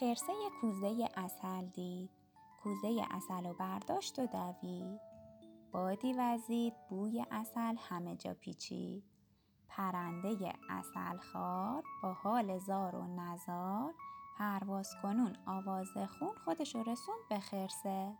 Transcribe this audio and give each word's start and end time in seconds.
خرسه 0.00 0.32
کوزه 0.60 1.08
اصل 1.16 1.66
دید. 1.66 2.10
کوزه 2.62 3.06
اصل 3.10 3.46
و 3.46 3.54
برداشت 3.54 4.18
و 4.18 4.26
دوید. 4.26 5.00
بادی 5.72 6.12
وزید 6.12 6.74
بوی 6.88 7.24
اصل 7.30 7.76
همه 7.78 8.16
جا 8.16 8.34
پیچید. 8.34 9.04
پرنده 9.68 10.52
اصل 10.70 11.16
خار 11.16 11.82
با 12.02 12.12
حال 12.12 12.58
زار 12.58 12.94
و 12.94 13.06
نزار 13.06 13.94
پرواز 14.38 14.90
کنون 15.02 15.36
آواز 15.46 15.88
خون 16.18 16.34
خودشو 16.44 16.82
رسوند 16.82 17.28
به 17.28 17.38
خرسه. 17.38 18.18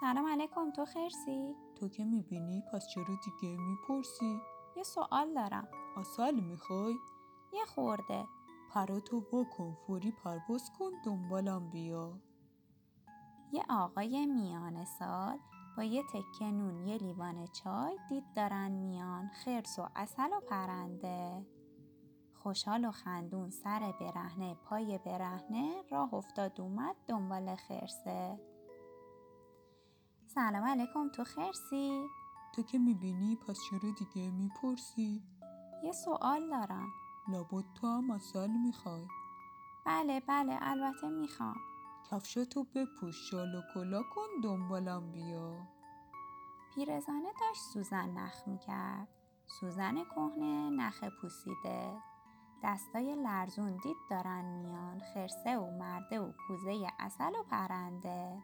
سلام 0.00 0.26
علیکم 0.26 0.70
تو 0.70 0.84
خرسی؟ 0.84 1.54
تو 1.76 1.88
که 1.88 2.04
می‌بینی؟ 2.04 2.62
پس 2.72 2.88
چرا 2.88 3.18
دیگه 3.24 3.56
می‌پرسی؟ 3.56 4.40
یه 4.76 4.82
سوال 4.82 5.34
دارم. 5.34 5.68
اصل 5.96 6.40
می‌خوای؟ 6.40 6.94
یه 7.52 7.64
خورده. 7.64 8.26
پراتو 8.68 9.20
بکن 9.20 9.76
فوری 9.86 10.10
پرواز 10.10 10.70
کن 10.78 10.90
دنبالم 11.04 11.70
بیا. 11.70 12.20
یه 13.52 13.64
آقای 13.70 14.26
میان 14.26 14.84
سال 14.84 15.38
با 15.76 15.82
یه 15.82 16.02
تکه 16.02 16.44
نون 16.44 16.86
یه 16.86 16.96
لیوان 16.96 17.46
چای 17.46 17.98
دید 18.08 18.24
دارن 18.36 18.70
میان. 18.70 19.28
خرس 19.28 19.78
و 19.78 19.88
اصل 19.96 20.30
و 20.32 20.40
پرنده. 20.40 21.46
خوشحال 22.34 22.84
و 22.84 22.90
خندون 22.90 23.50
سر 23.50 23.94
برهنه 24.00 24.54
پای 24.54 24.98
برهنه. 24.98 25.82
راه 25.90 26.14
افتاد 26.14 26.60
اومد 26.60 26.96
دنبال 27.06 27.56
خرسه. 27.56 28.40
سلام 30.26 30.64
علیکم 30.64 31.08
تو 31.08 31.24
خرسی؟ 31.24 32.06
تو 32.54 32.62
که 32.62 32.78
می‌بینی؟ 32.78 33.36
پس 33.36 33.58
چرا 33.70 33.90
دیگه 33.98 34.30
می‌پرسی؟ 34.30 35.22
یه 35.84 35.92
سوال 35.92 36.50
دارم. 36.50 36.88
لابد 37.28 37.64
تو 37.74 37.86
هم 37.86 38.10
اصل 38.10 38.50
می‌خوای. 38.50 39.06
بله 39.86 40.20
بله 40.20 40.58
البته 40.60 41.08
می‌خوام. 41.08 41.56
کفشاتو 42.10 42.64
بپوش 42.64 43.30
شال 43.30 43.54
و 43.54 43.62
کلا 43.74 44.02
کن 44.02 44.40
دنبالم 44.44 45.12
بیا. 45.12 45.56
پیرزنه 46.74 47.32
داشت 47.40 47.60
سوزن 47.60 48.10
نخ 48.10 48.48
می‌کرد. 48.48 49.08
سوزن 49.46 50.04
کهنه 50.04 50.70
نخ 50.70 51.04
پوسیده. 51.20 51.96
دستای 52.62 53.14
لرزون 53.14 53.76
دید 53.76 53.96
دارن 54.10 54.44
میان. 54.44 55.00
خرسه 55.14 55.58
و 55.58 55.78
مرده 55.78 56.20
و 56.20 56.32
کوزه 56.48 56.86
اصل 56.98 57.32
و 57.40 57.42
پرنده. 57.50 58.42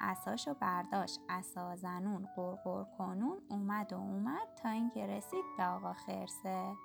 اساشو 0.00 0.54
برداشت 0.54 1.20
اسا 1.28 1.76
زنون 1.76 2.28
قرقر 2.36 2.84
کنون 2.98 3.38
اومد 3.50 3.92
و 3.92 3.96
اومد 3.96 4.48
تا 4.62 4.68
اینکه 4.68 5.06
رسید 5.06 5.44
به 5.56 5.64
آقا 5.64 5.92
خرسه. 5.92 6.76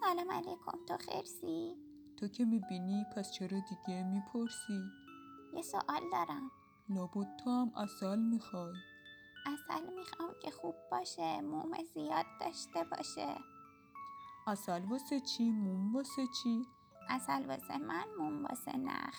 سلام 0.00 0.30
علیکم 0.30 0.84
تو 0.86 0.96
خرسی؟ 0.96 1.76
تو 2.16 2.28
که 2.28 2.44
می‌بینی 2.44 3.06
پس 3.16 3.32
چرا 3.32 3.60
دیگه 3.60 4.02
می‌پرسی؟ 4.02 4.82
یه 5.54 5.62
سوال 5.62 6.00
دارم 6.12 6.50
لابد 6.88 7.36
تو 7.36 7.50
هم 7.50 7.72
اصل 7.76 8.18
می‌خوای 8.18 8.72
اصل 9.46 9.94
می‌خوام 9.94 10.30
که 10.42 10.50
خوب 10.50 10.74
باشه 10.90 11.40
موم 11.40 11.72
زیاد 11.94 12.26
داشته 12.40 12.84
باشه 12.84 13.36
اصل 14.46 14.84
واسه 14.84 15.20
چی؟ 15.20 15.50
موم 15.50 15.96
واسه 15.96 16.26
چی؟ 16.42 16.62
اصل 17.08 17.46
واسه 17.46 17.78
من 17.78 18.04
موم 18.18 18.44
واسه 18.44 18.76
نخ 18.76 19.16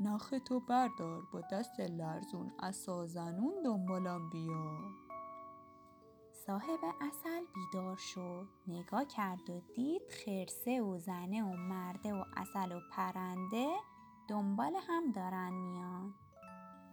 نخ 0.00 0.34
تو 0.44 0.60
بردار 0.60 1.22
با 1.32 1.40
دست 1.52 1.80
لرزون 1.80 2.52
اسا 2.58 3.06
زنون 3.06 3.62
دنبالم 3.64 4.30
بیا 4.30 4.92
صاحب 6.46 6.80
اصل 7.00 7.44
بیدار 7.54 7.96
شد. 7.96 8.48
نگاه 8.66 9.04
کرد 9.04 9.50
و 9.50 9.60
دید 9.74 10.02
خرسه 10.10 10.82
و 10.82 10.98
زنه 10.98 11.44
و 11.44 11.56
مرده 11.56 12.14
و 12.14 12.24
اصل 12.36 12.72
و 12.72 12.80
پرنده 12.92 13.76
دنبال 14.28 14.76
هم 14.88 15.12
دارن 15.12 15.52
میان. 15.52 16.14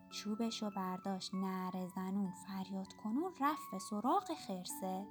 چوبشو 0.09 0.69
برداشت 0.77 1.33
نره 1.33 1.87
زنون 1.87 2.31
فریاد 2.31 2.93
کنون 3.03 3.33
رفت 3.41 3.71
به 3.71 3.79
سراغ 3.79 4.33
خرسه. 4.47 5.07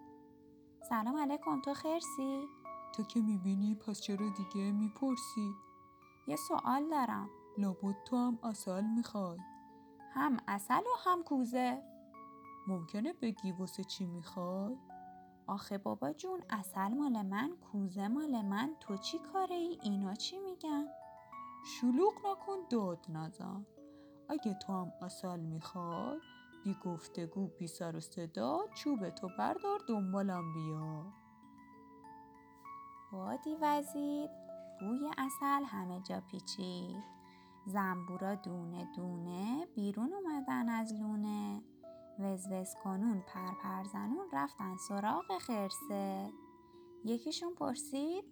سلام 0.88 1.16
علیکم 1.16 1.60
تو 1.60 1.74
خرسی؟ 1.74 2.46
تو 2.94 3.02
که 3.02 3.20
می‌بینی؟ 3.20 3.74
پس 3.74 4.00
چرا 4.00 4.28
دیگه 4.28 4.72
می‌پرسی؟ 4.72 5.54
یه 6.26 6.36
سوال 6.36 6.90
دارم. 6.90 7.30
لابد 7.58 7.96
تو 8.06 8.16
هم 8.16 8.38
اصل 8.42 8.84
می‌خوای. 8.84 9.38
هم 10.14 10.36
اصل 10.48 10.80
و 10.80 11.10
هم 11.10 11.22
کوزه. 11.22 11.82
ممکنه 12.68 13.12
بگی 13.12 13.52
واسه 13.52 13.84
چی 13.84 14.06
می‌خوای؟ 14.06 14.76
آخه 15.46 15.78
بابا 15.78 16.12
جون 16.12 16.40
اصل 16.50 16.88
مال 16.88 17.22
من 17.22 17.50
کوزه 17.56 18.08
مال 18.08 18.42
من. 18.42 18.76
تو 18.80 18.96
چی 18.96 19.18
کاره 19.18 19.54
ای؟ 19.54 19.78
اینا 19.82 20.14
چی 20.14 20.38
میگن؟ 20.38 20.84
شلوغ 21.64 22.12
نکن 22.26 22.56
داد 22.70 23.06
نزن. 23.08 23.66
اگه 24.28 24.54
تو 24.54 24.72
هم 24.72 24.92
اصل 25.02 25.40
می‌خوای 25.40 26.18
بی 26.64 26.76
گفتگو 26.84 27.46
بی 27.46 27.66
سر 27.66 27.96
و 27.96 28.00
صدا 28.00 28.58
چوب 28.74 29.10
تو 29.10 29.28
بردار 29.38 29.80
دنبالم 29.88 30.52
بیا. 30.54 31.06
بادی 33.12 33.56
وزید 33.60 34.30
بوی 34.80 35.10
اصل 35.18 35.64
همه 35.64 36.00
جا 36.00 36.20
پیچید. 36.20 37.04
زنبورا 37.66 38.34
دونه 38.34 38.88
دونه 38.96 39.66
بیرون 39.74 40.12
اومدن 40.12 40.68
از 40.68 40.94
لونه. 40.94 41.62
وزوز 42.18 42.74
کنون 42.84 43.20
پر 43.20 43.54
پر 43.62 43.84
زنون 43.84 44.28
رفتن 44.32 44.76
سراغ 44.76 45.38
خرسه 45.38 46.32
یکیشون 47.04 47.54
پرسید 47.54 48.24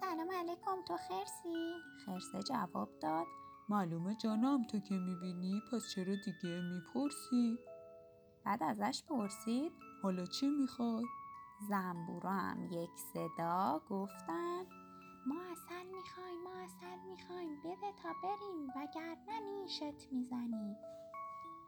سلام 0.00 0.30
علیکم 0.30 0.82
تو 0.88 0.96
خرسی؟ 0.96 1.74
خرسه 2.06 2.42
جواب 2.42 2.88
داد 3.00 3.26
معلومه 3.68 4.14
جانم 4.14 4.66
تو 4.66 4.78
که 4.78 4.94
می‌بینی 4.94 5.62
پس 5.72 5.82
چرا 5.94 6.14
دیگه 6.24 6.60
می‌پرسی؟ 6.60 7.58
بعد 8.44 8.62
ازش 8.62 9.02
پرسید 9.08 9.72
حالا 10.02 10.26
چی 10.26 10.48
می‌خوای؟ 10.48 11.04
زنبورا 11.68 12.30
هم 12.30 12.64
یک 12.64 12.90
صدا 13.12 13.82
گفتن 13.90 14.62
ما 15.26 15.42
اصل 15.52 15.86
می‌خوایم 15.96 16.42
ما 16.44 16.54
اصل 16.64 17.08
می‌خوایم 17.10 17.60
بده 17.60 17.92
تا 18.02 18.12
بریم 18.22 18.68
وگرنه 18.76 19.40
نیشت 19.40 20.12
می‌زنیم 20.12 20.76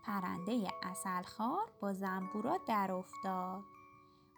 پرنده 0.06 0.68
اصل 0.82 1.22
خار 1.22 1.72
با 1.80 1.92
زنبورا 1.92 2.58
در 2.66 2.92
افتاد. 2.92 3.64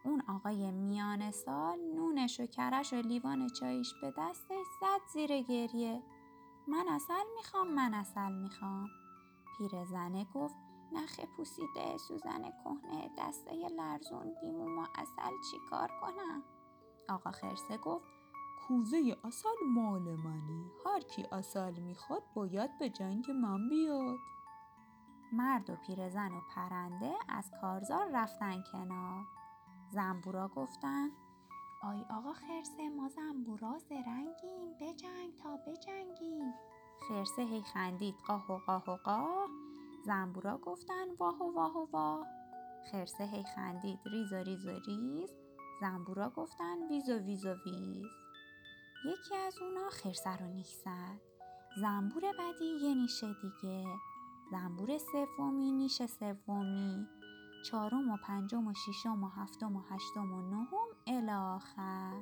اون 0.05 0.23
آقای 0.29 0.71
میان 0.71 1.31
سال 1.31 1.79
نونش 1.79 2.41
و 2.41 2.47
و 2.93 2.97
لیوان 2.97 3.49
چایش 3.49 3.95
به 4.03 4.15
دستش 4.19 4.67
زد 4.81 5.01
زیر 5.13 5.43
گریه. 5.43 6.03
من 6.69 6.85
اصل 6.89 7.25
می‌خوام 7.37 7.75
من 7.75 7.95
اصل 7.95 8.33
می‌خوام. 8.33 8.89
پیرزنه 9.59 10.27
گفت 10.35 10.55
نخ 10.93 11.21
پوسیده 11.37 11.99
سوزن 11.99 12.43
کهنه 12.43 13.11
دسته 13.19 13.69
لرزون 13.69 14.35
دیمو 14.41 14.69
ما 14.69 14.89
اصل 14.95 15.35
چی 15.51 15.59
کار 15.71 15.91
کنم؟ 16.01 16.43
آقا 17.09 17.31
خرسه 17.31 17.77
گفت 17.79 18.07
کوزه 18.69 19.17
اصل 19.25 19.67
مال 19.69 20.03
منه. 20.03 20.65
هر 20.87 21.01
کی 21.01 21.23
اصل 21.33 21.81
می‌خواد 21.81 22.23
باید 22.35 22.79
به 22.79 22.91
جنگ 22.91 23.31
من 23.31 23.69
بیاد. 23.69 24.17
مرد 25.33 25.71
و 25.71 25.77
پیرزن 25.77 26.33
و 26.33 26.41
پرنده 26.55 27.15
از 27.29 27.51
کارزار 27.61 28.11
رفتن 28.13 28.63
کنار. 28.73 29.25
زنبورا 29.91 30.49
گفتن 30.49 31.09
آی 31.83 32.05
آقا 32.11 32.33
خرسه 32.33 32.89
ما 32.89 33.09
زنبورا 33.09 33.79
زرنگیم 33.79 34.75
بجنگ 34.81 35.35
تا 35.43 35.57
بجنگیم. 35.57 36.55
خرسه 37.09 37.43
هی 37.43 37.63
خندید 37.63 38.15
قاه 38.27 38.53
و 38.53 38.59
قاه 38.59 38.91
و 38.91 38.97
قاه. 38.97 39.49
زنبورا 40.05 40.59
گفتن 40.59 41.15
واه 41.19 41.43
و 41.43 41.55
واه 41.55 41.77
و 41.77 41.87
واه. 41.93 42.27
خرسه 42.93 43.25
هی 43.25 43.45
خندید 43.55 43.99
ریز 44.07 44.33
و 44.33 44.37
ریز 44.37 44.67
و 44.67 44.79
ریز. 44.87 45.31
زنبورا 45.81 46.31
گفتن 46.31 46.89
ویز 46.89 47.11
و 47.11 47.19
ویز 47.19 47.47
و 47.47 47.55
ویز. 47.67 48.07
یکی 49.07 49.37
از 49.37 49.59
اونا 49.63 49.89
خرسه 49.89 50.37
رو 50.37 50.47
نیش 50.47 50.73
زد. 50.85 51.21
زنبور 51.81 52.23
بعدی 52.39 52.65
یه 52.65 52.95
نیشه 52.95 53.27
دیگه. 53.43 53.87
زنبور 54.51 54.99
سومی 54.99 55.73
نیش 55.73 56.03
سومی. 56.07 57.07
چهارم 57.67 58.11
و 58.11 58.17
پنجم 58.17 58.67
و 58.67 58.75
ششم 58.75 59.25
و 59.25 59.29
هفتم 59.29 59.77
و 59.77 59.81
هشتم 59.91 60.33
و 60.33 60.43
نهم 60.51 60.89
الاخر 61.07 62.21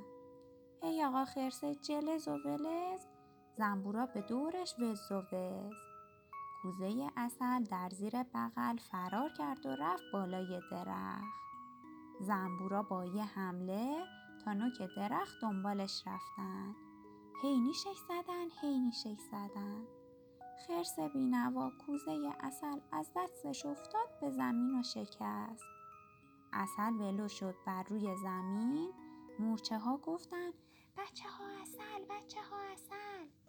هی 0.83 1.05
آقا 1.05 1.25
خرسه 1.25 1.75
جلز 1.75 2.29
و 2.29 2.39
ولز 2.45 3.07
زنبورا 3.59 4.07
به 4.07 4.21
دورش 4.21 4.75
وز 4.79 5.13
و 5.13 5.15
وز. 5.15 5.75
کوزه 6.63 7.11
اصل 7.17 7.63
در 7.63 7.89
زیر 7.91 8.23
بغل 8.23 8.77
فرار 8.77 9.31
کرد 9.39 9.67
و 9.67 9.69
رفت 9.69 10.03
بالای 10.13 10.61
درخت. 10.71 11.35
زنبورا 12.21 12.83
با 12.83 13.05
یه 13.05 13.25
حمله 13.25 14.05
تا 14.45 14.53
نوک 14.53 14.79
درخت 14.97 15.41
دنبالش 15.43 16.03
رفتن. 16.07 16.75
هی 17.43 17.61
نیشش 17.61 17.97
زدن 18.09 18.47
هی 18.61 18.79
نیشش 18.79 19.17
زدن. 19.31 19.87
خرس 20.67 20.99
بینوا 20.99 21.71
کوزه 21.87 22.33
اصل 22.41 22.81
از 22.93 23.11
دستش 23.17 23.67
افتاد 23.67 24.09
به 24.21 24.31
زمین 24.31 24.81
و 24.81 24.83
شکست. 24.83 25.65
اصل 26.53 26.93
ولو 26.93 27.29
شد 27.29 27.55
بر 27.67 27.83
روی 27.83 28.17
زمین. 28.17 28.93
مورچه 29.39 29.79
ها 29.79 29.97
گفتن 29.97 30.51
بچه 30.99 31.29
ها 31.29 31.45
اصل 31.63 32.05
بچه 32.11 32.41
ها 32.43 32.57
اصل 32.73 33.44